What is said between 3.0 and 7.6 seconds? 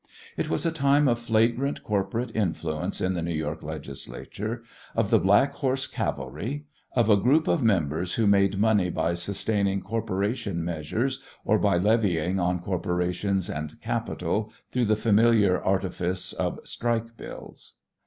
in the New York Legislature, of the "Black Horse Cavalry," of a group